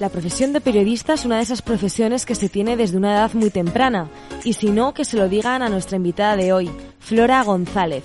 [0.00, 3.32] La profesión de periodista es una de esas profesiones que se tiene desde una edad
[3.34, 4.08] muy temprana,
[4.44, 6.70] y si no, que se lo digan a nuestra invitada de hoy,
[7.00, 8.04] Flora González.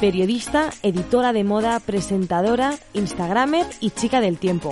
[0.00, 4.70] Periodista, editora de moda, presentadora, instagramer y chica del tiempo.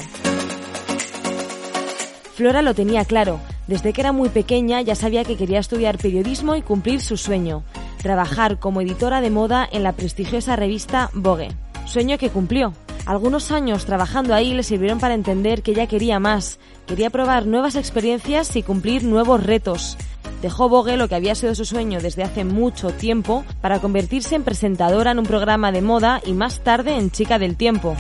[2.35, 6.57] Flora lo tenía claro, desde que era muy pequeña ya sabía que quería estudiar periodismo
[6.57, 7.65] y cumplir su sueño,
[8.03, 11.49] trabajar como editora de moda en la prestigiosa revista Vogue.
[11.85, 12.73] Sueño que cumplió.
[13.07, 17.77] Algunos años trabajando ahí le sirvieron para entender que ella quería más, quería probar nuevas
[17.77, 19.97] experiencias y cumplir nuevos retos.
[20.43, 24.43] Dejó Vogue lo que había sido su sueño desde hace mucho tiempo para convertirse en
[24.43, 27.97] presentadora en un programa de moda y más tarde en chica del tiempo.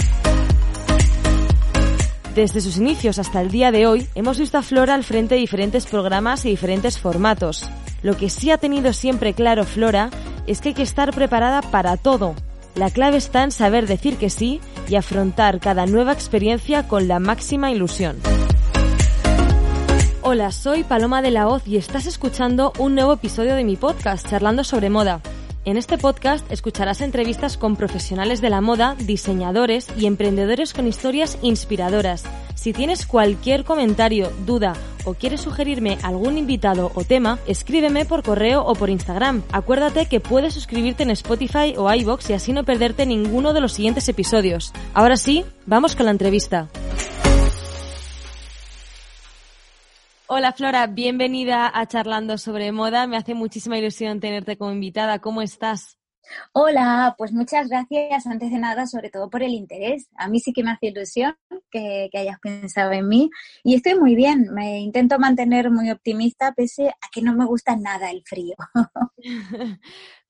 [2.34, 5.40] Desde sus inicios hasta el día de hoy, hemos visto a Flora al frente de
[5.40, 7.70] diferentes programas y diferentes formatos.
[8.02, 10.10] Lo que sí ha tenido siempre claro Flora
[10.48, 12.34] es que hay que estar preparada para todo.
[12.74, 17.18] La clave está en saber decir que sí y afrontar cada nueva experiencia con la
[17.18, 18.16] máxima ilusión.
[20.22, 24.28] Hola, soy Paloma de la Hoz y estás escuchando un nuevo episodio de mi podcast
[24.28, 25.20] Charlando sobre Moda.
[25.64, 31.38] En este podcast escucharás entrevistas con profesionales de la moda, diseñadores y emprendedores con historias
[31.42, 32.24] inspiradoras.
[32.54, 34.74] Si tienes cualquier comentario, duda
[35.06, 39.42] o quieres sugerirme algún invitado o tema, escríbeme por correo o por Instagram.
[39.52, 43.72] Acuérdate que puedes suscribirte en Spotify o iBox y así no perderte ninguno de los
[43.72, 44.74] siguientes episodios.
[44.92, 46.68] Ahora sí, vamos con la entrevista.
[50.28, 53.06] Hola Flora, bienvenida a Charlando sobre Moda.
[53.06, 55.20] Me hace muchísima ilusión tenerte como invitada.
[55.20, 55.95] ¿Cómo estás?
[56.52, 60.08] Hola, pues muchas gracias antes de nada, sobre todo por el interés.
[60.16, 61.36] A mí sí que me hace ilusión
[61.70, 63.30] que, que, hayas pensado en mí
[63.62, 64.48] y estoy muy bien.
[64.52, 68.56] Me intento mantener muy optimista pese a que no me gusta nada el frío.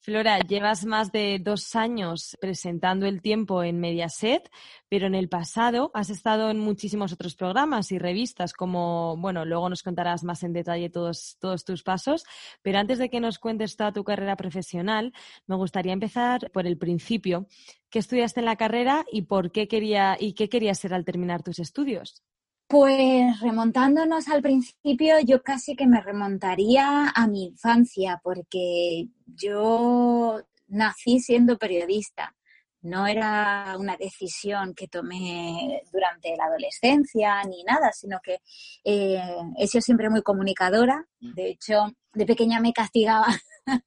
[0.06, 4.48] Flora, llevas más de dos años presentando el tiempo en Mediaset,
[4.88, 9.68] pero en el pasado has estado en muchísimos otros programas y revistas, como, bueno, luego
[9.68, 12.22] nos contarás más en detalle todos, todos tus pasos,
[12.62, 15.12] pero antes de que nos cuentes toda tu carrera profesional,
[15.48, 17.48] me gustaría empezar por el principio.
[17.90, 21.42] ¿Qué estudiaste en la carrera y por qué quería, y qué querías ser al terminar
[21.42, 22.22] tus estudios?
[22.68, 31.20] Pues remontándonos al principio, yo casi que me remontaría a mi infancia, porque yo nací
[31.20, 32.34] siendo periodista.
[32.82, 38.38] No era una decisión que tomé durante la adolescencia ni nada, sino que
[38.84, 39.20] eh,
[39.58, 41.06] he sido siempre muy comunicadora.
[41.20, 43.26] De hecho, de pequeña me castigaba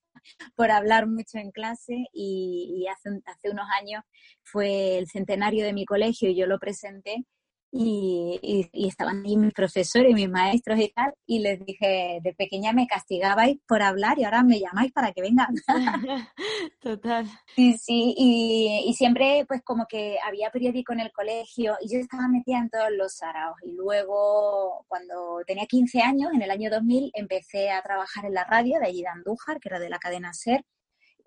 [0.55, 4.03] por hablar mucho en clase y, hace, hace unos años
[4.43, 7.25] fue el centenario de mi colegio y yo lo presenté
[7.71, 12.73] y, estaban ahí mis profesores y mis maestros y tal, y les dije, de pequeña
[12.73, 15.53] me castigabais por hablar y ahora me llamáis para que vengan.
[16.81, 17.25] Total.
[17.55, 21.99] Sí, sí, y, y, siempre pues como que había periódico en el colegio y yo
[21.99, 23.57] estaba metida en todos los saraos.
[23.63, 28.45] Y luego, cuando tenía 15 años, en el año 2000, empecé a trabajar en la
[28.45, 30.63] radio de allí de Andújar, que era de la cadena SER,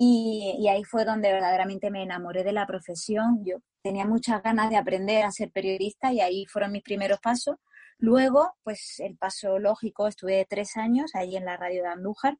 [0.05, 3.45] y, ahí fue donde verdaderamente me enamoré de la profesión.
[3.45, 7.57] Yo tenía muchas ganas de aprender a ser periodista y ahí fueron mis primeros pasos.
[7.99, 12.37] Luego, pues el paso lógico, estuve tres años ahí en la radio de Andújar.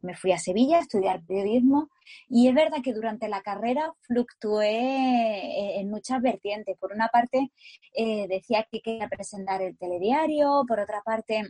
[0.00, 1.90] Me fui a Sevilla a estudiar periodismo
[2.28, 6.78] y es verdad que durante la carrera fluctué eh, en muchas vertientes.
[6.78, 7.52] Por una parte,
[7.94, 11.42] eh, decía que quería presentar el telediario, por otra parte,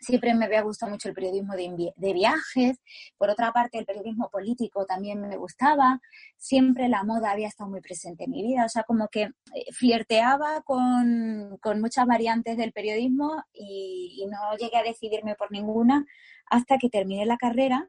[0.00, 2.78] Siempre me había gustado mucho el periodismo de, viajes,
[3.16, 6.00] por otra parte el periodismo político también me gustaba,
[6.36, 9.72] siempre la moda había estado muy presente en mi vida, o sea, como que eh,
[9.72, 16.06] flirteaba con, con muchas variantes del periodismo y, y no llegué a decidirme por ninguna
[16.46, 17.88] hasta que terminé la carrera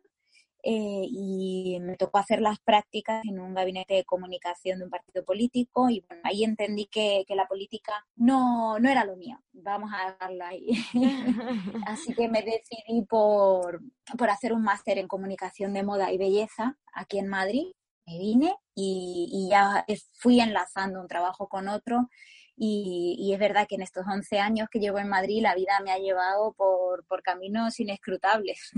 [0.62, 5.24] eh, y me tocó hacer las prácticas en un gabinete de comunicación de un partido
[5.24, 9.92] político y bueno, ahí entendí que, que la política no, no, era lo mío, vamos
[9.94, 10.68] a dejarlo ahí.
[11.88, 13.81] Así que me decidí por,
[14.18, 17.72] por hacer un máster en comunicación de moda y belleza aquí en Madrid,
[18.06, 22.10] me vine y, y ya fui enlazando un trabajo con otro
[22.57, 25.80] y, y, es verdad que en estos 11 años que llevo en Madrid la vida
[25.81, 28.72] me ha llevado por, por caminos inescrutables.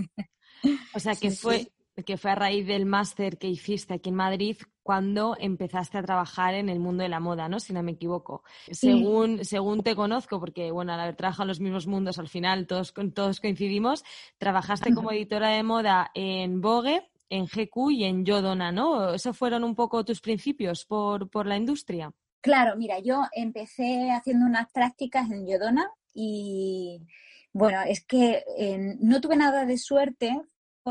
[0.93, 1.71] O sea, que fue,
[2.05, 6.55] que fue a raíz del máster que hiciste aquí en Madrid cuando empezaste a trabajar
[6.55, 7.59] en el mundo de la moda, ¿no?
[7.59, 8.43] Si no me equivoco.
[8.71, 12.65] Según, según te conozco, porque bueno, al haber trabajado en los mismos mundos, al final
[12.65, 14.03] todos, todos coincidimos,
[14.37, 19.13] trabajaste como editora de moda en Vogue, en GQ y en Yodona, ¿no?
[19.13, 22.11] ¿Esos fueron un poco tus principios por, por la industria?
[22.41, 27.01] Claro, mira, yo empecé haciendo unas prácticas en Yodona y
[27.53, 30.41] bueno, es que eh, no tuve nada de suerte,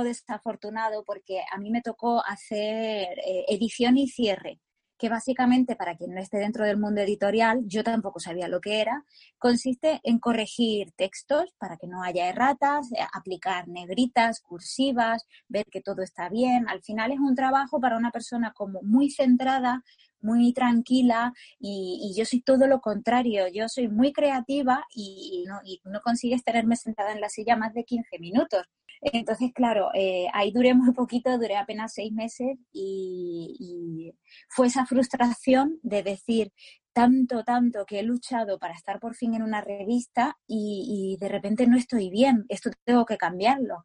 [0.04, 4.60] desafortunado porque a mí me tocó hacer eh, edición y cierre.
[4.98, 8.82] que básicamente, para quien no esté dentro del mundo editorial, yo tampoco sabía lo que
[8.82, 9.02] era,
[9.38, 15.81] consiste en corregir textos para que no haya erratas, eh, aplicar negritas, cursivas, ver que
[15.81, 16.69] todo está bien.
[16.69, 19.82] Al final es un trabajo para una persona como muy centrada,
[20.22, 25.81] muy tranquila y, yo soy todo lo contrario, yo soy muy creativa y, no, y
[25.84, 28.67] no consigues tenerme sentada en la silla más de 15 minutos.
[29.02, 34.12] Entonces, claro, eh, ahí duré muy poquito, duré apenas seis meses y,
[34.49, 36.52] fue esa frustración de decir
[36.93, 41.66] tanto, tanto que he luchado para estar por fin en una revista y, de repente
[41.66, 43.82] no estoy bien, esto tengo que cambiarlo.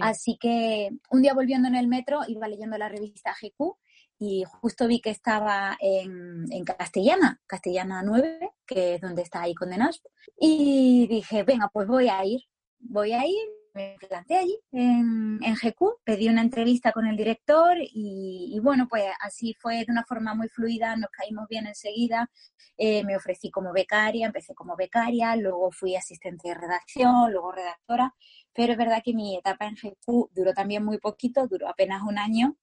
[0.00, 3.76] Así que un día volviendo en el metro iba leyendo la revista GQ
[4.22, 9.52] y justo vi que estaba en, en, Castellana, Castellana 9, que es donde está ahí
[9.52, 9.90] condenado.
[10.38, 12.40] Y dije, venga, pues voy a ir,
[12.78, 17.76] voy a ir, me planté allí en, en GQ, pedí una entrevista con el director
[17.80, 22.30] y, bueno, pues así fue de una forma muy fluida, nos caímos bien enseguida,
[22.76, 28.14] eh, me ofrecí como becaria, empecé como becaria, luego fui asistente de redacción, luego redactora,
[28.52, 32.18] pero es verdad que mi etapa en GQ duró también muy poquito, duró apenas un
[32.18, 32.56] año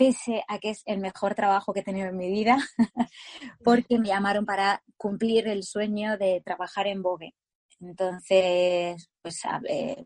[0.00, 2.56] pese a que es el mejor trabajo que he tenido en mi vida,
[3.62, 7.34] porque me llamaron para cumplir el sueño de trabajar en Vogue.
[7.80, 9.42] Entonces, pues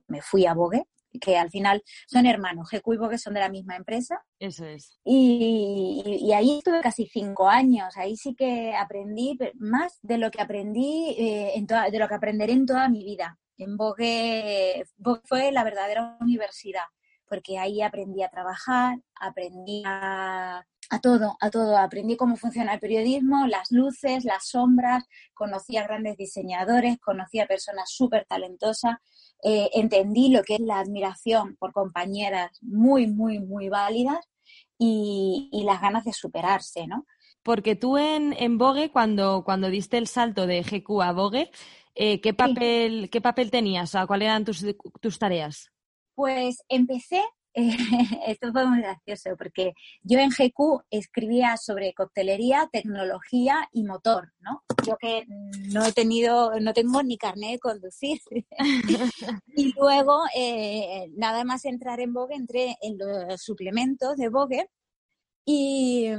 [0.08, 0.82] me fui a Vogue,
[1.20, 4.20] que al final son hermanos, GQ y Vogue son de la misma empresa.
[4.40, 4.98] Eso es.
[5.04, 11.14] Y, ahí estuve casi cinco años, ahí sí que aprendí más de lo que aprendí,
[11.16, 13.38] eh, en de lo que aprenderé en toda mi vida.
[13.58, 16.82] En Vogue, Vogue fue la verdadera universidad
[17.34, 20.64] porque ahí aprendí a trabajar, aprendí a,
[21.02, 21.76] todo, a todo.
[21.76, 25.02] Aprendí cómo funciona el periodismo, las luces, las sombras,
[25.34, 28.98] conocí a grandes diseñadores, conocí a personas súper talentosas,
[29.42, 34.24] eh, entendí lo que es la admiración por compañeras muy, muy, muy válidas
[34.78, 37.04] y, las ganas de superarse, ¿no?
[37.42, 41.50] Porque tú en, en Vogue, cuando, cuando diste el salto de GQ a Vogue,
[41.96, 43.92] eh, ¿qué, papel, ¿qué papel tenías?
[43.96, 44.64] O ¿Cuáles eran tus,
[45.00, 45.73] tus tareas?
[46.14, 47.22] Pues empecé,
[48.26, 54.62] esto fue muy gracioso, porque yo en GQ escribía sobre coctelería, tecnología y motor, ¿no?
[54.86, 55.24] Yo que
[55.72, 58.20] no he tenido, no tengo ni carnet de conducir.
[59.56, 64.68] y luego, eh, nada más entrar en Vogue, entré en los suplementos de Vogue
[65.46, 66.10] y,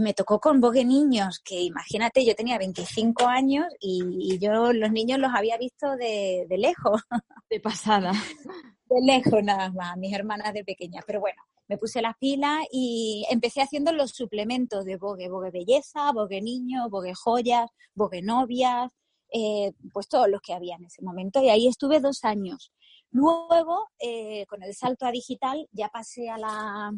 [0.00, 5.18] me tocó con Vogue Niños, que imagínate, yo tenía 25 años y, yo los niños
[5.18, 7.02] los había visto de, de lejos.
[7.48, 8.12] De pasada.
[9.02, 11.02] Lejos nada más, mis hermanas de pequeña.
[11.06, 16.12] Pero bueno, me puse la pila y empecé haciendo los suplementos de Vogue, Vogue Belleza,
[16.12, 18.90] Vogue Niño, Vogue Joyas, Vogue Novias,
[19.32, 21.42] eh, pues todos los que había en ese momento.
[21.42, 22.72] Y ahí estuve dos años.
[23.10, 26.92] Luego, eh, con el salto a digital, ya pasé a la,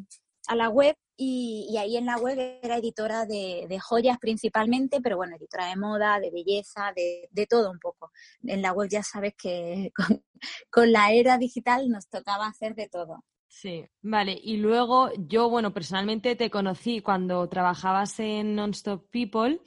[0.48, 5.36] a la web y, ahí en la web era editora de, joyas principalmente, pero bueno,
[5.36, 8.10] editora de moda, de belleza, de, todo un poco.
[8.44, 9.92] En la web ya sabes que
[10.70, 13.24] con, la era digital nos tocaba hacer de todo.
[13.48, 14.38] Sí, vale.
[14.42, 19.62] Y luego yo, bueno, personalmente te conocí cuando trabajabas en Nonstop People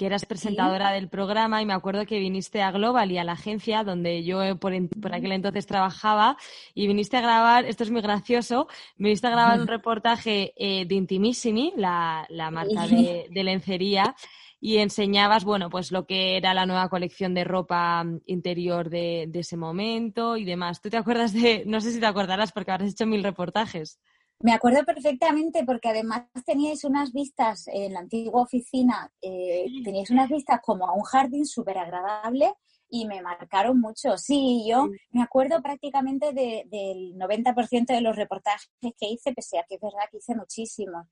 [0.00, 3.32] que eras presentadora del programa y me acuerdo que viniste a Global y a la
[3.32, 6.38] agencia donde yo eh, por, aquel entonces trabajaba
[6.72, 10.94] y viniste a grabar, esto es muy gracioso, viniste a grabar un reportaje eh, de
[10.94, 14.16] Intimissimi, la, marca de, lencería,
[14.58, 19.26] y enseñabas, bueno, pues lo que era la nueva colección de ropa mm, interior de,
[19.28, 20.80] de ese momento y demás.
[20.80, 24.00] ¿Tú te acuerdas de, no sé si te acordarás porque habrás hecho mil reportajes?
[24.42, 30.30] Me acuerdo perfectamente porque además teníais unas vistas en la antigua oficina, eh, teníais unas
[30.30, 32.54] vistas como a un jardín súper agradable
[32.88, 34.16] y me marcaron mucho.
[34.16, 39.74] Sí, yo me acuerdo prácticamente del 90% de los reportajes que hice, pese a que
[39.74, 41.06] es verdad que hice muchísimos.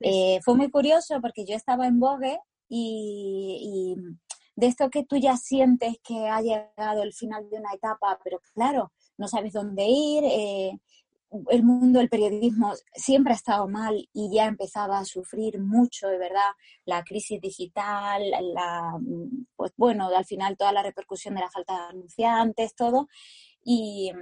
[0.00, 3.96] Eh, fue muy curioso porque yo estaba en Vogue y,
[4.54, 8.40] de esto que tú ya sientes que ha llegado el final de una etapa, pero
[8.54, 10.24] claro, no sabes dónde ir.
[10.24, 10.78] Eh,
[11.50, 16.18] el mundo del periodismo siempre ha estado mal y ya empezaba a sufrir mucho, de
[16.18, 16.50] verdad,
[16.84, 18.22] la crisis digital,
[18.54, 18.98] la,
[19.56, 23.08] pues bueno, al final toda la repercusión de la falta de anunciantes, todo,
[23.64, 24.12] y,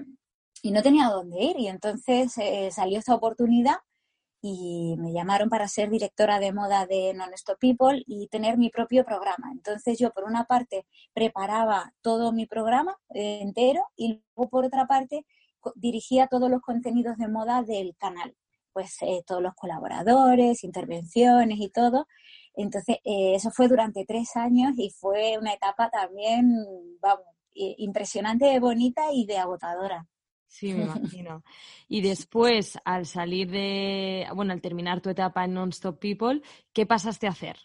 [0.65, 1.59] no tenía dónde ir.
[1.59, 3.77] Y entonces eh, salió esta oportunidad
[4.41, 9.05] y me llamaron para ser directora de moda de Non-Stop People y tener mi propio
[9.05, 9.51] programa.
[9.53, 14.87] Entonces yo, por una parte, preparaba todo mi programa eh, entero y luego, por otra
[14.87, 15.27] parte,
[15.75, 18.35] dirigía todos los contenidos de moda del canal,
[18.73, 22.07] pues eh, todos los colaboradores, intervenciones y todo.
[22.55, 26.53] Entonces, eh, eso fue durante tres años y fue una etapa también,
[27.01, 30.07] vamos, impresionante, bonita y de agotadora.
[30.55, 30.85] Sí, me
[31.19, 31.43] imagino.
[31.89, 36.43] Y después, al salir de, bueno, al terminar tu etapa en Non-Stop People,
[36.73, 37.57] ¿qué pasaste a hacer?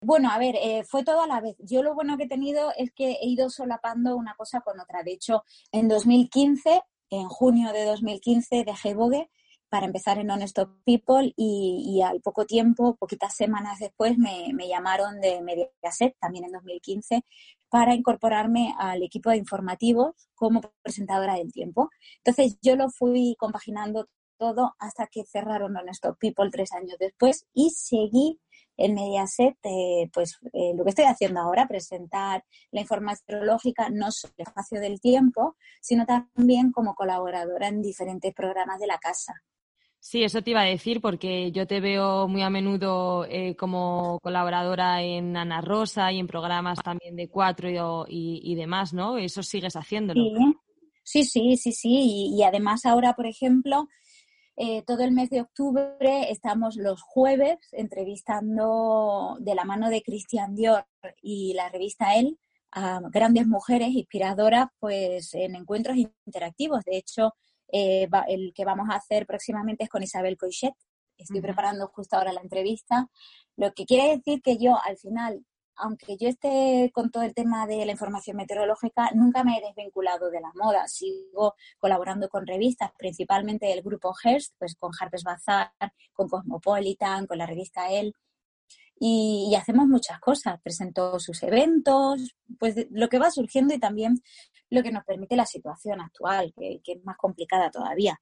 [0.00, 1.56] Bueno, a ver, eh, fue todo a la vez.
[1.58, 5.02] Yo lo bueno que he tenido es que he ido solapando una cosa con otra.
[5.02, 9.30] De hecho, en 2015, en junio de 2015, dejé Vogue
[9.68, 15.42] para empezar en Honest People y, al poco tiempo, poquitas semanas después, me, llamaron de
[15.42, 17.24] Mediaset, también en 2015,
[17.68, 21.90] para incorporarme al equipo de informativos como presentadora del tiempo.
[22.18, 24.06] Entonces yo lo fui compaginando
[24.38, 28.38] todo hasta que cerraron Honest People tres años después y seguí
[28.76, 34.10] en Mediaset, eh, pues eh, lo que estoy haciendo ahora, presentar la información lógica no
[34.10, 39.34] solo el espacio del tiempo, sino también como colaboradora en diferentes programas de la casa.
[39.98, 44.20] Sí, eso te iba a decir porque yo te veo muy a menudo eh, como
[44.22, 49.18] colaboradora en Ana Rosa y en programas también de cuatro y, demás, ¿no?
[49.18, 50.22] Eso sigues haciéndolo.
[51.02, 52.32] Sí, sí, sí, sí.
[52.36, 53.88] Y, además ahora, por ejemplo,
[54.56, 60.54] eh, todo el mes de octubre estamos los jueves entrevistando de la mano de Cristian
[60.54, 60.86] Dior
[61.20, 62.38] y la revista El
[62.72, 65.96] a grandes mujeres inspiradoras pues en encuentros
[66.26, 66.84] interactivos.
[66.84, 67.34] De hecho,
[67.70, 70.74] eh, el que vamos a hacer próximamente es con Isabel Coixet.
[71.18, 73.08] Estoy preparando justo ahora la entrevista.
[73.56, 75.44] Lo que quiere decir que yo, al final,
[75.76, 80.30] aunque yo esté con todo el tema de la información meteorológica, nunca me he desvinculado
[80.30, 80.86] de la moda.
[80.88, 85.72] Sigo colaborando con revistas, principalmente el grupo Hearst, pues con Harper's Bazaar,
[86.12, 88.12] con Cosmopolitan, con la revista Elle
[88.98, 90.60] y, hacemos muchas cosas.
[90.62, 94.22] Presento sus eventos, pues lo que va surgiendo y también
[94.70, 98.20] lo que nos permite la situación actual, que, que es más complicada todavía.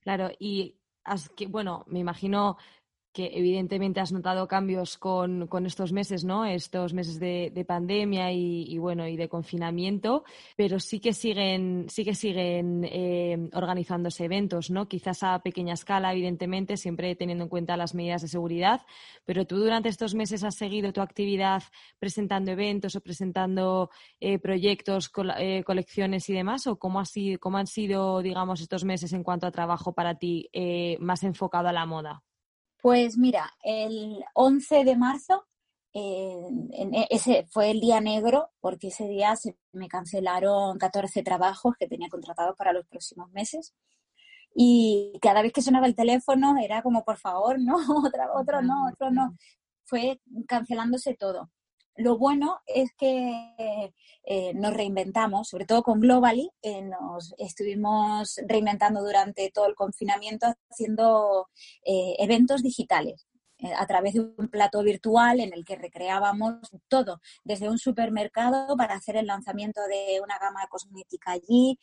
[0.00, 0.76] Claro, y
[1.48, 2.56] bueno, me imagino
[3.14, 6.44] que evidentemente has notado cambios con, estos meses, ¿no?
[6.44, 10.24] Estos meses de, pandemia y, bueno, y de confinamiento,
[10.56, 14.88] pero sí que siguen, sí que siguen eh, organizándose eventos, ¿no?
[14.88, 18.82] Quizás a pequeña escala, evidentemente, siempre teniendo en cuenta las medidas de seguridad,
[19.24, 21.62] pero tú durante estos meses has seguido tu actividad
[22.00, 27.58] presentando eventos o presentando eh, proyectos, eh, colecciones y demás, o cómo, ha sido, cómo
[27.58, 30.50] han sido, digamos, estos meses en cuanto a trabajo para ti
[30.98, 32.24] más enfocado a la moda.
[32.84, 35.46] Pues mira, el 11 de marzo,
[35.94, 41.76] eh, e, ese fue el día negro, porque ese día se me cancelaron 14 trabajos
[41.78, 43.72] que tenía contratados para los próximos meses.
[44.54, 47.76] Y cada vez que sonaba el teléfono era como, por favor, no,
[48.06, 49.34] otro, otro no, otro no.
[49.86, 51.50] Fue cancelándose todo.
[51.96, 53.92] Lo bueno es que
[54.24, 60.46] eh, nos reinventamos, sobre todo con Globally, eh, nos estuvimos reinventando durante todo el confinamiento
[60.70, 61.48] haciendo
[61.84, 63.26] eh, eventos digitales
[63.78, 66.56] a través de un plato virtual en el que recreábamos
[66.88, 71.78] todo, desde un supermercado para hacer el lanzamiento de una gama cosmética allí,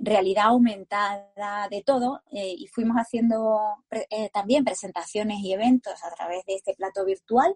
[0.00, 3.60] realidad aumentada, de todo, y fuimos haciendo
[4.32, 7.54] también presentaciones y eventos a través de este plato virtual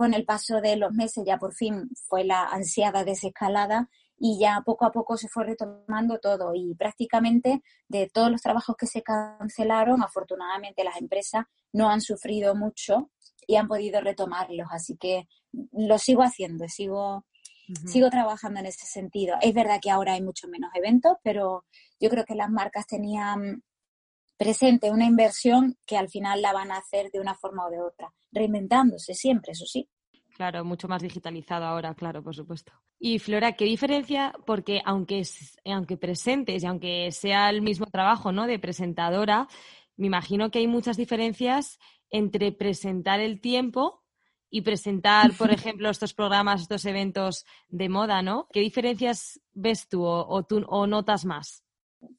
[0.00, 4.62] con el paso de los meses ya por fin fue la ansiada desescalada y ya
[4.64, 9.02] poco a poco se fue retomando todo y prácticamente de todos los trabajos que se
[9.02, 13.10] cancelaron, afortunadamente las empresas no han sufrido mucho
[13.46, 15.28] y han podido retomarlos, así que
[15.72, 17.26] lo sigo haciendo, sigo
[17.86, 19.36] sigo trabajando en ese sentido.
[19.42, 21.66] Es verdad que ahora hay mucho menos eventos, pero
[22.00, 23.62] yo creo que las marcas tenían
[24.40, 27.78] presente una inversión que al final la van a hacer de una forma o de
[27.78, 29.86] otra, reinventándose siempre, eso sí.
[30.34, 32.72] Claro, mucho más digitalizado ahora, claro, por supuesto.
[32.98, 34.32] Y Flora, ¿qué diferencia?
[34.46, 35.24] Porque aunque,
[35.66, 38.46] aunque presentes y aunque sea el mismo trabajo ¿no?
[38.46, 39.46] de presentadora,
[39.98, 41.78] me imagino que hay muchas diferencias
[42.08, 44.02] entre presentar el tiempo
[44.48, 48.48] y presentar, por ejemplo, estos programas, estos eventos de moda, ¿no?
[48.54, 51.62] ¿Qué diferencias ves tú o, tú, o notas más?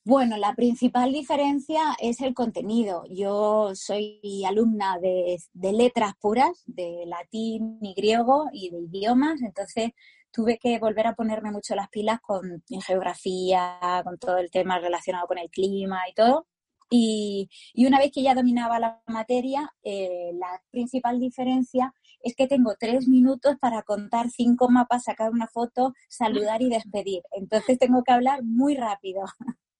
[0.03, 3.03] Bueno, la principal diferencia es el contenido.
[3.09, 9.91] Yo soy alumna de, letras puras, de latín y griego y de idiomas, entonces
[10.31, 15.27] tuve que volver a ponerme mucho las pilas con geografía, con todo el tema relacionado
[15.27, 16.47] con el clima y todo.
[16.89, 17.49] Y,
[17.87, 23.07] una vez que ya dominaba la materia, eh, la principal diferencia es que tengo tres
[23.07, 27.23] minutos para contar cinco mapas, sacar una foto, saludar y despedir.
[27.31, 29.23] Entonces tengo que hablar muy rápido.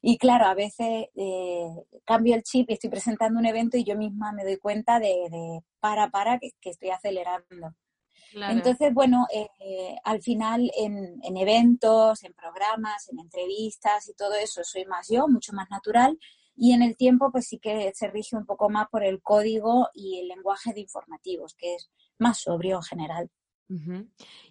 [0.00, 1.68] Y claro, a veces eh,
[2.04, 5.60] cambio el chip y estoy presentando un evento y yo misma me doy cuenta de,
[5.80, 7.74] para, para, que, estoy acelerando.
[8.34, 14.62] Entonces, bueno, eh, al final en, en, eventos, en programas, en entrevistas y todo eso,
[14.64, 16.18] soy más yo, mucho más natural.
[16.56, 19.88] Y en el tiempo, pues sí que se rige un poco más por el código
[19.94, 23.30] y el lenguaje de informativos, que es más sobrio en general.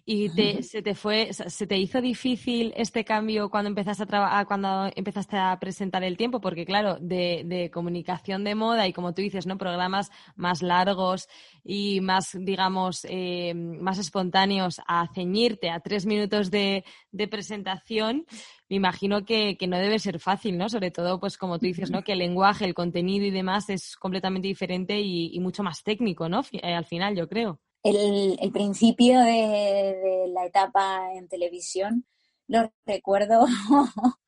[0.04, 0.28] ¿Y
[0.62, 5.36] se te fue, se te hizo difícil este cambio cuando empezaste a trabajar, cuando empezaste
[5.36, 6.40] a presentar el tiempo?
[6.40, 9.58] Porque claro, de, comunicación de moda y como tú dices, ¿no?
[9.58, 11.28] Programas más largos
[11.64, 16.84] y más, digamos, eh, más espontáneos a ceñirte a tres minutos de,
[17.30, 18.26] presentación,
[18.68, 20.68] me imagino que, no debe ser fácil, ¿no?
[20.68, 22.02] Sobre todo, pues como tú dices, ¿no?
[22.02, 26.42] Que el lenguaje, el contenido y demás es completamente diferente y, mucho más técnico, ¿no?
[26.52, 32.06] Eh, al final, yo creo el, principio de, la etapa en televisión
[32.48, 33.46] lo recuerdo,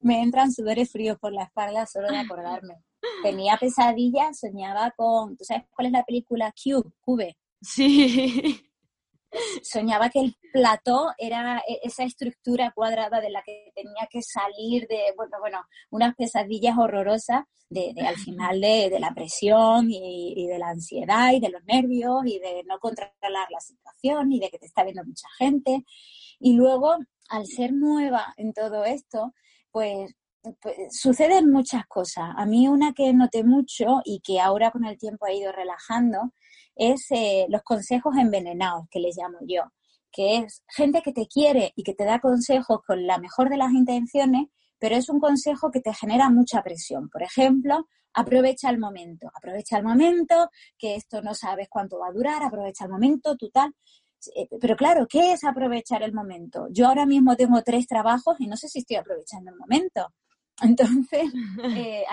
[0.00, 2.82] me entran sudores fríos por la espalda solo de acordarme.
[3.22, 6.90] Tenía pesadillas, soñaba con, ¿tú sabes cuál es la película Cube?
[7.00, 7.36] Cube.
[7.60, 8.67] Sí
[9.62, 14.86] soñaba que el plató era e, esa estructura cuadrada de la que tenía que salir
[14.88, 20.70] de, bueno, bueno, unas pesadillas horrorosas de, al final de, la presión y, de la
[20.70, 24.66] ansiedad y de los nervios y de no controlar la situación y de que te
[24.66, 25.84] está viendo mucha gente.
[26.40, 26.96] Y luego,
[27.28, 29.34] al ser nueva en todo esto,
[29.70, 30.14] pues,
[30.60, 32.30] pues suceden muchas cosas.
[32.36, 36.32] A mí una que noté mucho y que ahora con el tiempo ha ido relajando
[36.78, 39.64] es eh, los consejos envenenados, que les llamo yo,
[40.10, 43.58] que es gente que te quiere y que te da consejos con la mejor de
[43.58, 44.46] las intenciones,
[44.78, 47.10] pero es un consejo que te genera mucha presión.
[47.10, 52.12] Por ejemplo, aprovecha el momento, aprovecha el momento, que esto no sabes cuánto va a
[52.12, 53.74] durar, aprovecha el momento, tú tal.
[54.34, 56.68] Eh, pero claro, ¿qué es aprovechar el momento?
[56.70, 60.12] Yo ahora mismo tengo tres trabajos y no sé si estoy aprovechando el momento.
[60.62, 61.32] Entonces,
[61.76, 62.04] eh,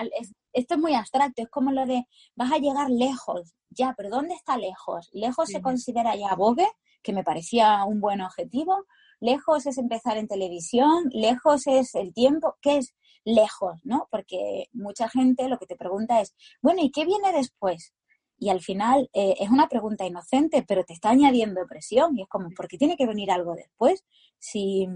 [0.56, 4.34] esto es muy abstracto, es como lo de vas a llegar lejos, ya, pero ¿dónde
[4.34, 5.10] está lejos?
[5.12, 6.66] Lejos se considera ya Bogue,
[7.02, 8.86] que me parecía un buen objetivo,
[9.20, 12.94] lejos es empezar en televisión, lejos es el tiempo, ¿qué es
[13.24, 13.80] lejos?
[13.84, 14.08] ¿no?
[14.10, 17.92] Porque mucha gente lo que te pregunta es, bueno, ¿y qué viene después?
[18.38, 22.28] Y al final eh, es una pregunta inocente, pero te está añadiendo presión y es
[22.28, 24.04] como, ¿por qué tiene que venir algo después?
[24.38, 24.86] Si,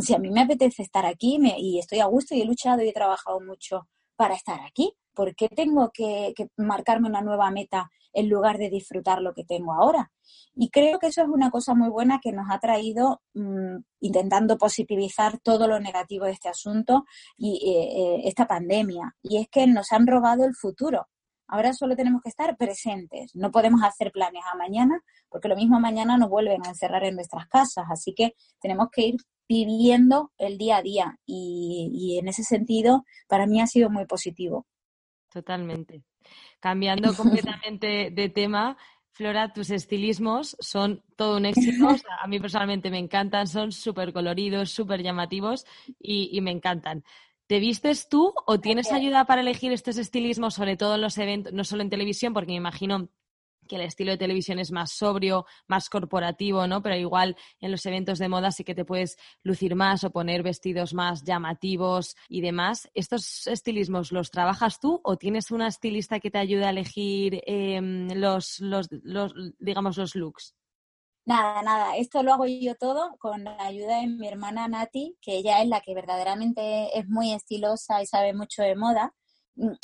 [0.00, 2.88] si a mí me apetece estar aquí y estoy a gusto y he luchado y
[2.88, 8.28] he trabajado mucho para estar aquí, ¿por qué tengo que, marcarme una nueva meta en
[8.28, 10.10] lugar de disfrutar lo que tengo ahora?
[10.54, 14.58] Y creo que eso es una cosa muy buena que nos ha traído mm, intentando
[14.58, 17.04] positivizar todo lo negativo de este asunto
[17.36, 19.16] y eh, eh, esta pandemia.
[19.22, 21.08] Y es que nos han robado el futuro.
[21.46, 23.34] Ahora solo tenemos que estar presentes.
[23.34, 27.16] No podemos hacer planes a mañana porque lo mismo mañana nos vuelven a encerrar en
[27.16, 27.86] nuestras casas.
[27.90, 29.16] Así que tenemos que ir
[29.48, 34.06] viviendo el día a día y, y en ese sentido para mí ha sido muy
[34.06, 34.66] positivo.
[35.30, 36.02] Totalmente.
[36.58, 38.76] Cambiando completamente de tema,
[39.12, 41.88] Flora, tus estilismos son todo un éxito.
[42.20, 45.66] a mí personalmente me encantan, son súper coloridos, súper llamativos
[45.98, 47.04] y, y, me encantan.
[47.46, 51.52] ¿Te vistes tú o tienes ayuda para elegir estos estilismos, sobre todo en los eventos,
[51.52, 53.08] no solo en televisión, porque me imagino
[53.70, 56.82] que el estilo de televisión es más sobrio, más corporativo, ¿no?
[56.82, 60.42] Pero igual en los eventos de moda sí que te puedes lucir más o poner
[60.42, 62.90] vestidos más llamativos y demás.
[62.94, 68.08] ¿Estos estilismos los trabajas tú o tienes una estilista que te ayude a elegir em,
[68.14, 68.88] los, los,
[69.60, 70.56] digamos, los looks?
[71.24, 75.36] Nada, nada, esto lo hago yo todo con la ayuda de mi hermana Nati, que
[75.36, 79.14] ella es la que verdaderamente es muy estilosa y sabe mucho de moda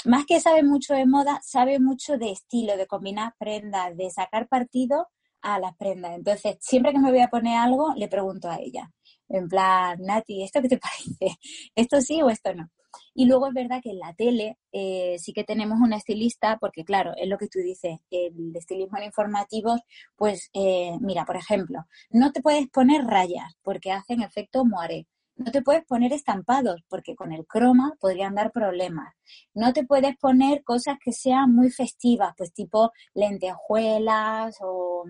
[0.04, 4.48] más que sabe mucho de moda, sabe mucho de estilo, de combinar prendas, de sacar
[4.48, 5.08] partido
[5.42, 6.14] a las prendas.
[6.16, 8.90] Entonces, siempre que me voy a poner algo, le pregunto a ella,
[9.28, 10.78] en plan, Nati, ¿esto qué te
[11.18, 11.38] parece?
[11.74, 12.70] ¿Esto sí o esto no?
[13.14, 16.84] Y luego es verdad que en la tele eh, sí que tenemos una estilista, porque
[16.84, 19.80] claro, es lo que tú dices, el estilismo en informativos,
[20.16, 25.06] pues eh, mira, por ejemplo, no te puedes poner rayas porque hacen efecto moaré.
[25.36, 29.14] No te puedes poner estampados porque con el croma podrían dar problemas.
[29.54, 35.04] No te puedes poner cosas que sean muy festivas, pues tipo lentejuelas o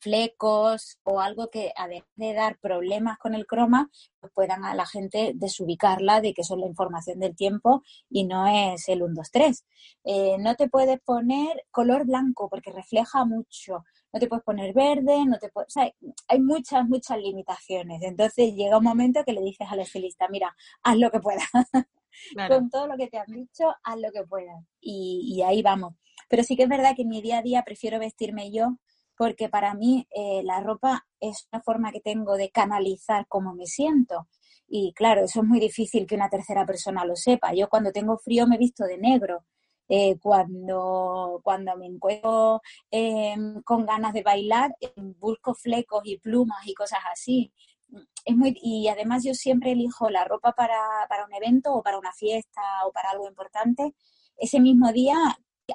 [0.00, 3.90] flecos o algo que además de dar problemas con el croma,
[4.20, 8.46] pues puedan a la gente desubicarla de que es la información del tiempo y no
[8.46, 9.64] es el 1, 2, 3.
[10.40, 15.38] no te puedes poner color blanco porque refleja mucho no te puedes poner verde, no
[15.38, 15.92] te puedes, o sea,
[16.28, 18.02] hay muchas, muchas limitaciones.
[18.02, 21.44] Entonces llega un momento que le dices al estilista, mira, haz lo que puedas.
[22.48, 24.64] Con todo lo que te han dicho, haz lo que puedas.
[24.80, 25.94] Y, ahí vamos.
[26.28, 28.76] Pero sí que es verdad que en mi día a día prefiero vestirme yo
[29.16, 33.66] porque para mí eh, la ropa es una forma que tengo de canalizar cómo me
[33.66, 34.28] siento.
[34.66, 37.52] Y claro, eso es muy difícil que una tercera persona lo sepa.
[37.52, 39.44] Yo cuando tengo frío me visto de negro,
[39.90, 46.64] eh, cuando, cuando me encuentro em, con ganas de bailar, em, busco flecos y plumas
[46.66, 47.52] y cosas así.
[48.62, 52.62] Y además yo siempre elijo la ropa para, para un evento o para una fiesta
[52.86, 53.94] o para algo importante
[54.36, 55.16] ese mismo día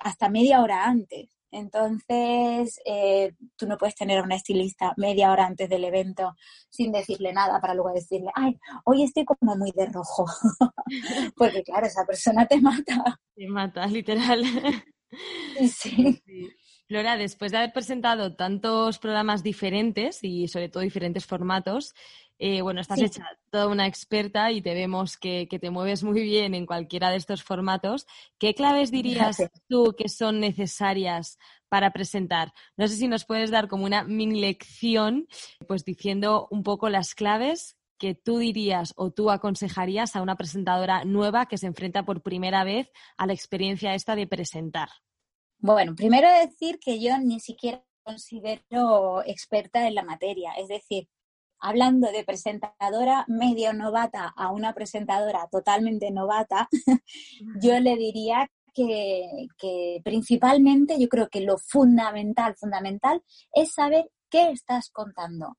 [0.01, 1.34] hasta media hora antes.
[1.55, 6.35] Entonces, eh, tú no puedes tener a una estilista media hora antes del evento
[6.69, 10.25] sin decirle nada para luego decirle, ay, hoy estoy como muy de rojo.
[11.37, 13.21] Porque claro, esa persona te mata.
[13.33, 14.43] Te mata, literal.
[15.71, 16.21] sí.
[16.87, 21.93] Flora, después de haber presentado tantos programas diferentes y sobre todo diferentes formatos,
[22.37, 26.53] eh, bueno, estás hecha toda una experta y te vemos que, te mueves muy bien
[26.53, 28.05] en cualquiera de estos formatos.
[28.37, 29.37] ¿Qué claves dirías
[29.69, 31.37] tú que son necesarias
[31.69, 32.53] para presentar?
[32.75, 35.27] No sé si nos puedes dar como una mini lección,
[35.67, 41.05] pues diciendo un poco las claves que tú dirías o tú aconsejarías a una presentadora
[41.05, 44.89] nueva que se enfrenta por primera vez a la experiencia esta de presentar.
[45.59, 51.07] Bueno, primero decir que yo ni siquiera considero experta en la materia, es decir,
[51.65, 56.69] hablando de presentadora medio novata a una presentadora totalmente novata,
[57.59, 59.47] yo le diría que,
[60.03, 65.57] principalmente yo creo que lo fundamental, fundamental es saber qué estás contando.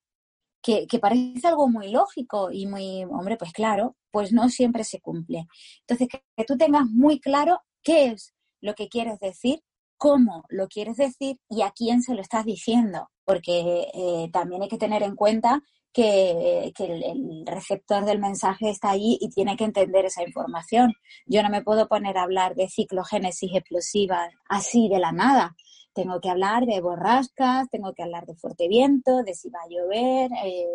[0.63, 5.01] Que, que, parece algo muy lógico y muy, hombre, pues claro, pues no siempre se
[5.01, 5.47] cumple.
[5.81, 9.61] Entonces, que, que tú tengas muy claro qué es lo que quieres decir,
[9.97, 14.69] cómo lo quieres decir y a quién se lo estás diciendo, porque eh, también hay
[14.69, 15.63] que tener en cuenta
[15.93, 20.95] que, el, receptor del mensaje está allí y tiene que entender esa información.
[21.27, 25.57] Yo no me puedo poner a hablar de ciclogénesis explosiva así de la nada.
[25.93, 29.69] Tengo que hablar de borrascas, tengo que hablar de fuerte viento, de si va a
[29.69, 30.31] llover.
[30.45, 30.67] Eh,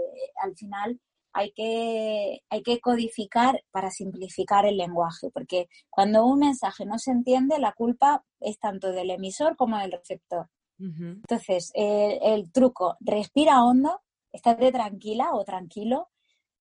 [0.43, 0.99] al final
[1.33, 7.11] hay que, hay que codificar para simplificar el lenguaje, porque cuando un mensaje no se
[7.11, 10.49] entiende, la culpa es tanto del emisor como del receptor.
[10.81, 16.09] Entonces, el truco, respira hondo, estate tranquila o tranquilo,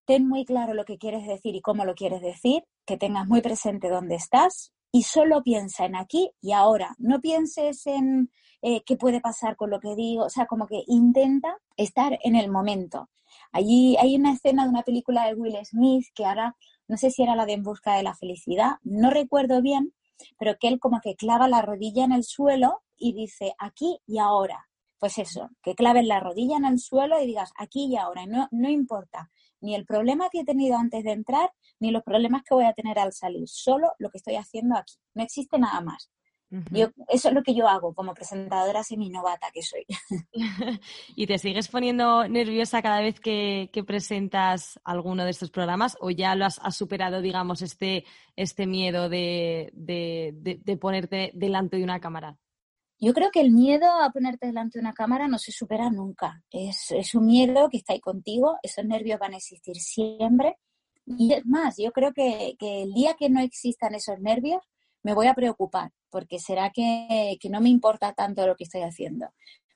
[0.05, 3.41] ten muy claro lo que quieres decir y cómo lo quieres decir, que tengas muy
[3.41, 6.95] presente dónde estás y solo piensa en aquí y ahora.
[6.97, 8.29] No pienses en
[8.61, 12.35] eh, qué puede pasar con lo que digo, o sea, como que intenta estar en
[12.35, 13.09] el momento.
[13.51, 16.55] Allí hay una escena de una película de Will Smith que ahora,
[16.87, 19.93] no sé si era la de En busca de la felicidad, no recuerdo bien,
[20.37, 24.19] pero que él como que clava la rodilla en el suelo y dice aquí y
[24.19, 24.67] ahora
[25.01, 28.47] pues eso, que claves la rodilla en el suelo y digas aquí y ahora, no,
[28.51, 29.31] no importa
[29.61, 32.73] ni el problema que he tenido antes de entrar, ni los problemas que voy a
[32.73, 36.11] tener al salir, solo lo que estoy haciendo aquí, no existe nada más.
[36.71, 39.85] Yo, eso es lo que yo hago como presentadora semi-novata que soy.
[41.15, 46.35] ¿Y te sigues poniendo nerviosa cada vez que, presentas alguno de estos programas o ya
[46.35, 52.37] lo has, superado, digamos, este, este miedo de, de ponerte delante de una cámara?
[53.03, 56.43] Yo creo que el miedo a ponerte delante de una cámara no se supera nunca.
[56.51, 60.57] Es, un miedo que está ahí contigo, esos nervios van a existir siempre.
[61.07, 64.61] Y es más, yo creo que, el día que no existan esos nervios,
[65.03, 68.81] me voy a preocupar, porque será que, que no me importa tanto lo que estoy
[68.81, 69.27] haciendo.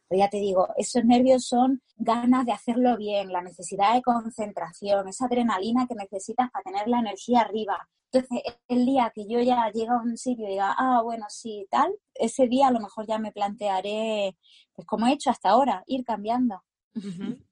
[0.07, 5.07] Pero ya te digo, esos nervios son ganas de hacerlo bien, la necesidad de concentración,
[5.07, 9.69] esa adrenalina que necesitas para tener la energía arriba, entonces, el día que yo ya
[9.73, 13.05] llegue a un sitio y diga, ah, bueno, sí, tal, ese día a lo mejor
[13.07, 14.37] ya me plantearé,
[14.73, 16.63] pues como he hecho hasta ahora, ir cambiando.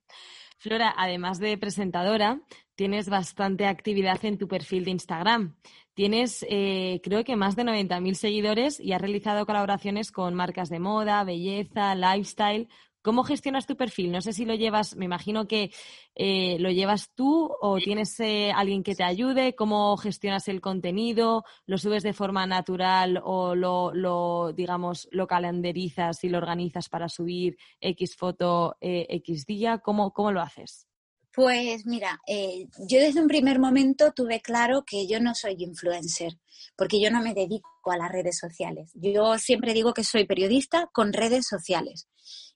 [0.58, 2.42] Flora, además de presentadora,
[2.76, 5.58] tienes bastante actividad en tu perfil de Instagram.
[5.94, 10.80] Tienes, eh, creo que más de 90.000 seguidores y has realizado colaboraciones con marcas de
[10.80, 12.68] moda, belleza, lifestyle.
[13.04, 14.14] ¿Cómo gestionas tu perfil?
[14.14, 15.72] No sé si lo llevas, me imagino que
[16.16, 19.56] eh, lo llevas tú o tienes eh, alguien que te ayude.
[19.56, 21.44] ¿Cómo gestionas el contenido?
[21.66, 27.58] ¿Lo subes de forma natural o lo, digamos, lo calendarizas y lo organizas para subir
[27.82, 29.80] X foto eh, X día?
[29.80, 30.88] ¿Cómo, ¿Cómo lo haces?
[31.36, 36.34] Pues mira, yo desde un primer momento tuve claro que yo no soy influencer,
[36.76, 38.92] porque yo no me dedico a las redes sociales.
[38.94, 42.08] Yo siempre digo que soy periodista con redes sociales.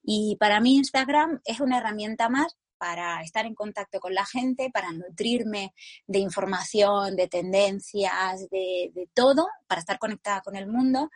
[0.04, 4.70] Y para mí Instagram es una herramienta más para estar en contacto con la gente,
[4.72, 5.74] para nutrirme
[6.06, 11.10] de información, de tendencias, de, todo, para estar conectada con el mundo.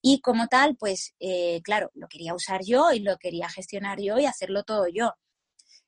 [0.00, 4.16] Y como tal, pues eh, claro, lo quería usar yo y lo quería gestionar yo
[4.18, 5.14] y hacerlo todo yo.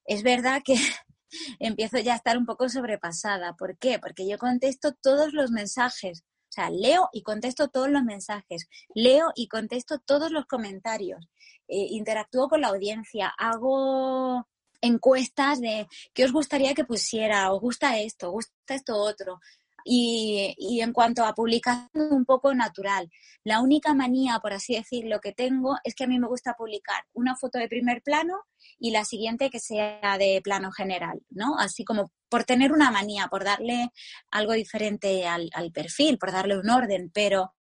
[0.07, 0.75] Es verdad que
[1.59, 3.55] empiezo ya a estar un poco sobrepasada.
[3.55, 3.99] ¿Por qué?
[3.99, 6.25] Porque yo contesto todos los mensajes.
[6.49, 11.29] O sea, leo y contesto todos los mensajes, leo y contesto todos los comentarios.
[11.69, 14.47] Eh, interactúo con la audiencia, hago
[14.81, 19.41] encuestas de qué os gustaría que pusiera, os gusta esto, os gusta esto otro.
[19.85, 23.09] Y, en cuanto a publicación, un poco natural.
[23.45, 27.05] La única manía, por así decirlo, que tengo es que a mí me gusta publicar
[27.13, 28.43] una foto de primer plano
[28.79, 31.59] y la siguiente que sea de plano general, ¿no?
[31.59, 33.91] Así como por tener una manía, por darle
[34.31, 37.53] algo diferente al, perfil, por darle un orden, pero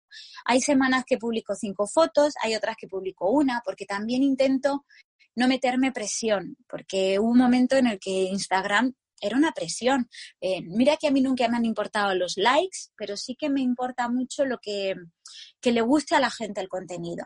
[0.46, 4.86] Hay semanas que publico cinco fotos, hay otras que publico una, porque también intento
[5.36, 10.10] no meterme presión, porque hubo un momento en el que Instagram era una presión.
[10.42, 13.62] Eh, mira que a mí nunca me han importado los likes, pero sí que me
[13.62, 14.96] importa mucho lo que,
[15.62, 17.26] que le guste a la gente el contenido.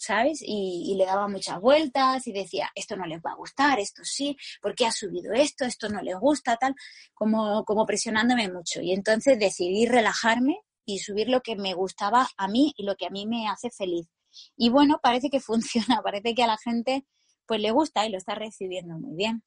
[0.00, 0.40] ¿Sabes?
[0.42, 4.36] Y, le daba muchas vueltas y decía, esto no les va a gustar, esto sí,
[4.62, 5.64] ¿por qué ha subido esto?
[5.64, 6.74] Esto no les gusta, tal,
[7.14, 8.80] como, como presionándome mucho.
[8.80, 13.06] Y entonces decidí relajarme y subir lo que me gustaba a mí y lo que
[13.06, 14.08] a mí me hace feliz.
[14.56, 17.04] Y bueno, parece que funciona, parece que a la gente
[17.46, 19.42] pues le gusta y lo está recibiendo muy bien.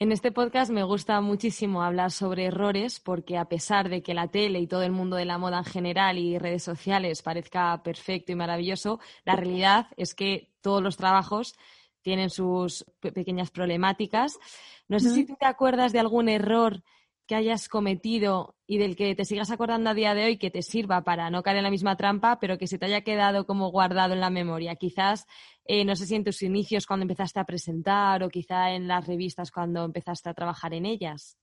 [0.00, 4.28] En este podcast me gusta muchísimo hablar sobre errores porque a pesar de que la
[4.28, 8.30] tele y todo el mundo de la moda en general y redes sociales parezca perfecto
[8.30, 11.56] y maravilloso, la realidad es que todos los trabajos
[12.00, 14.38] tienen sus pequeñas problemáticas.
[14.86, 16.84] No sé si tú te acuerdas de algún error
[17.28, 20.62] que hayas cometido y del que te sigas acordando a día de hoy que te
[20.62, 23.70] sirva para no caer en la misma trampa, pero que se te haya quedado como
[23.70, 24.76] guardado en la memoria.
[24.76, 25.26] Quizás,
[25.66, 29.06] eh, no sé si en tus inicios cuando empezaste a presentar o quizá en las
[29.06, 31.36] revistas cuando empezaste a trabajar en ellas.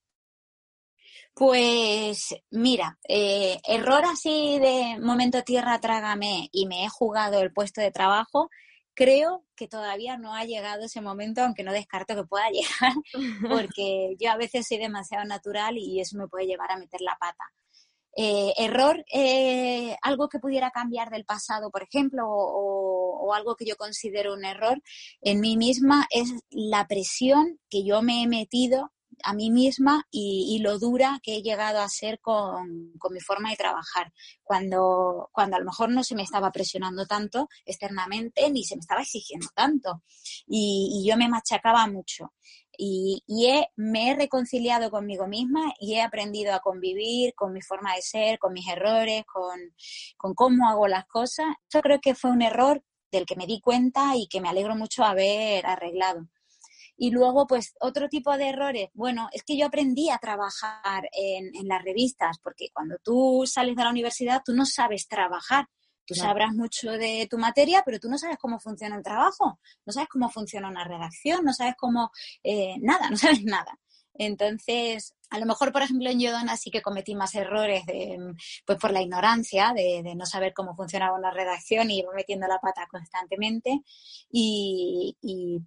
[1.35, 7.79] Pues mira, eh, error así de momento tierra trágame y me he jugado el puesto
[7.79, 8.49] de trabajo,
[8.95, 12.93] creo que todavía no ha llegado ese momento, aunque no descarto que pueda llegar,
[13.49, 17.17] porque yo a veces soy demasiado natural y eso me puede llevar a meter la
[17.19, 17.43] pata.
[18.17, 23.75] Eh, error, eh, algo que pudiera cambiar del pasado, por ejemplo, o, algo que yo
[23.75, 24.81] considero un error
[25.21, 30.59] en mí misma es la presión que yo me he metido a mí misma y,
[30.59, 34.11] lo dura que he llegado a ser con, mi forma de trabajar,
[34.43, 38.79] cuando, cuando a lo mejor no se me estaba presionando tanto externamente ni se me
[38.79, 40.01] estaba exigiendo tanto
[40.47, 42.33] y, yo me machacaba mucho.
[42.77, 43.23] Y,
[43.75, 48.39] me he reconciliado conmigo misma y he aprendido a convivir con mi forma de ser,
[48.39, 49.59] con mis errores, con,
[50.17, 51.47] con cómo hago las cosas.
[51.73, 54.75] Yo creo que fue un error del que me di cuenta y que me alegro
[54.75, 56.27] mucho haber arreglado.
[56.97, 58.89] Y luego, pues, otro tipo de errores.
[58.93, 63.83] Bueno, es que yo aprendí a trabajar en, las revistas, porque cuando tú sales de
[63.83, 65.67] la universidad, tú no sabes trabajar.
[66.07, 69.91] Tú sabrás mucho de tu materia, pero tú no sabes cómo funciona el trabajo, no
[69.91, 72.11] sabes cómo funciona una redacción, no sabes cómo,
[72.43, 73.79] eh, nada, no sabes nada.
[74.17, 78.17] Entonces, a lo mejor, por ejemplo, en Yodona sí que cometí más errores de,
[78.65, 82.59] pues por la ignorancia, de, no saber cómo funcionaba una redacción y iba metiendo la
[82.59, 83.81] pata constantemente.
[84.31, 85.15] Y,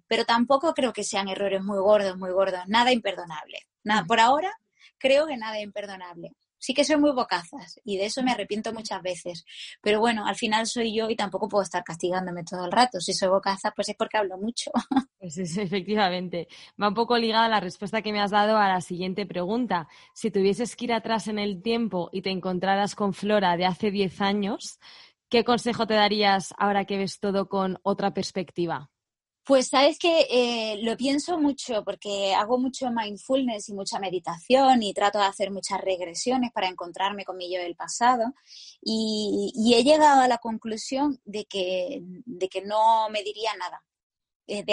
[0.07, 3.59] pero tampoco creo que sean errores muy gordos, muy gordos, nada imperdonable.
[3.83, 4.51] Nada, por ahora
[4.97, 9.01] creo que nada imperdonable sí que soy muy bocazas y de eso me arrepiento muchas
[9.01, 9.45] veces.
[9.81, 12.99] Pero bueno, al final soy yo y tampoco puedo estar castigándome todo el rato.
[13.01, 14.71] Si soy bocaza, pues es porque hablo mucho.
[15.19, 16.47] Pues sí, efectivamente.
[16.81, 19.89] Va un poco ligada la respuesta que me has dado a la siguiente pregunta.
[20.13, 23.91] Si tuvieses que ir atrás en el tiempo y te encontraras con Flora de hace
[23.91, 24.79] 10 años,
[25.27, 28.89] ¿qué consejo te darías ahora que ves todo con otra perspectiva?
[29.49, 34.93] Pues sabes que eh, lo pienso mucho porque hago mucho mindfulness y mucha meditación y
[34.93, 38.35] trato de hacer muchas regresiones para encontrarme con mi yo del pasado
[38.79, 43.83] y, he llegado a la conclusión de que, de que no me diría nada.
[44.45, 44.63] Eh,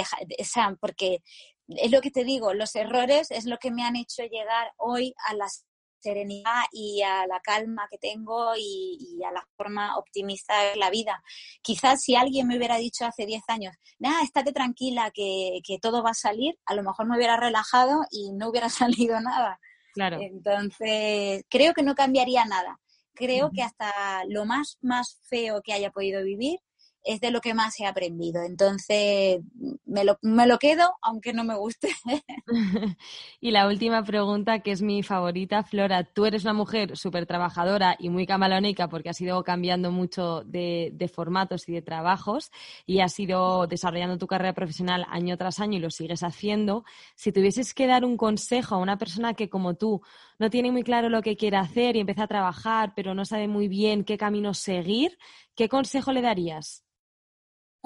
[0.79, 1.23] porque
[1.69, 5.15] es lo que te digo, los errores es lo que me han hecho llegar hoy
[5.27, 5.65] a las
[6.07, 11.23] serenidad y a la calma que tengo y, a la forma optimista de la vida.
[11.63, 16.03] Quizás si alguien me hubiera dicho hace 10 años, nada, estate tranquila que, que, todo
[16.05, 19.59] va a salir, a lo mejor me hubiera relajado y no hubiera salido nada.
[19.95, 20.19] Claro.
[20.21, 22.79] Entonces, creo que no cambiaría nada.
[23.15, 26.61] Creo que hasta lo más, más feo que haya podido vivir,
[27.07, 28.43] es de lo que más he aprendido.
[28.43, 29.41] Entonces,
[29.87, 31.89] me lo, me lo quedo, aunque no me guste.
[33.41, 37.97] y la última pregunta, que es mi favorita, Flora, tú eres una mujer súper trabajadora
[37.99, 42.51] y muy camalónica porque has ido cambiando mucho de, de, formatos y de trabajos
[42.85, 46.85] y has ido desarrollando tu carrera profesional año tras año y lo sigues haciendo.
[47.15, 50.03] Si tuvieses que dar un consejo a una persona que como tú
[50.39, 53.49] no tiene muy claro lo que quiere hacer y empieza a trabajar, pero no sabe
[53.49, 55.17] muy bien qué camino seguir,
[55.55, 56.87] ¿qué consejo le darías?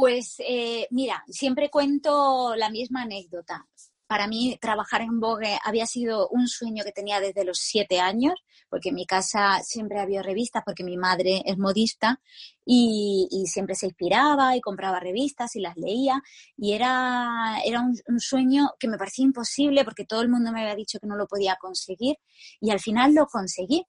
[0.00, 3.66] Pues eh, mira, siempre cuento la misma anécdota.
[4.06, 8.32] Para mí trabajar en Vogue había sido un sueño que tenía desde los siete años,
[8.70, 12.18] porque en mi casa siempre había revistas, porque mi madre es modista
[12.64, 16.22] y, siempre se inspiraba y compraba revistas y las leía.
[16.56, 20.76] Y era, era un, sueño que me parecía imposible porque todo el mundo me había
[20.76, 22.16] dicho que no lo podía conseguir
[22.58, 23.84] y al final lo conseguí.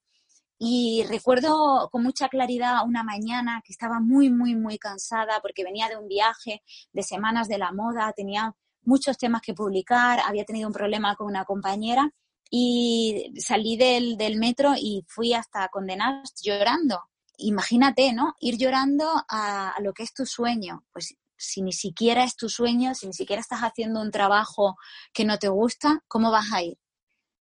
[0.63, 5.89] Y recuerdo con mucha claridad una mañana que estaba muy, muy, muy cansada porque venía
[5.89, 6.62] de un viaje
[6.93, 11.26] de semanas de la moda, tenía muchos temas que publicar, había tenido un problema con
[11.26, 12.12] una compañera
[12.52, 17.06] y salí del, del metro y fui hasta condenar llorando.
[17.38, 18.36] imagínate, ¿no?
[18.39, 20.86] Ir llorando a, lo que es tu sueño.
[20.93, 24.76] Pues si ni siquiera es tu sueño, si ni siquiera estás haciendo un trabajo
[25.12, 26.78] que no te gusta, ¿cómo vas a ir?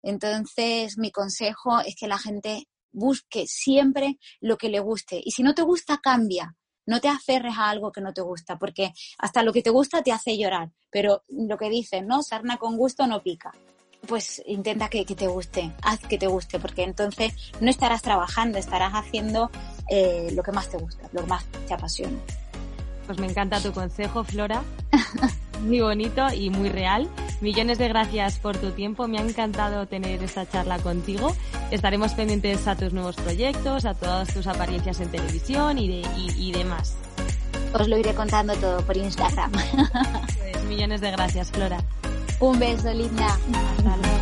[0.02, 5.20] Entonces, mi consejo es que la gente busque siempre lo que le guste.
[5.22, 6.56] Y si no te gusta, cambia.
[6.86, 10.02] No te aferres a algo que no te gusta, porque hasta lo que te gusta
[10.02, 10.72] te hace llorar.
[10.90, 12.22] Pero lo que dicen, ¿no?
[12.22, 13.52] Sarna con gusto no pica
[14.06, 18.92] pues intenta que, te guste, haz que te guste, porque entonces no estarás trabajando, estarás
[18.92, 19.50] haciendo
[19.90, 22.18] eh, lo que más te gusta, lo que más te apasiona.
[23.06, 24.62] Pues me encanta tu consejo, Flora.
[25.60, 27.08] muy bonito y muy real.
[27.40, 29.08] Millones de gracias por tu tiempo.
[29.08, 31.34] Me ha encantado tener esta charla contigo.
[31.70, 36.52] Estaremos pendientes a tus nuevos proyectos, a todas tus apariencias en televisión y, de, y,
[36.52, 36.96] demás.
[37.72, 39.52] Os lo iré contando todo por Instagram.
[40.38, 41.82] Pues millones de gracias, Flora.
[42.40, 43.26] Un beso, linda.
[43.26, 44.19] Hasta luego.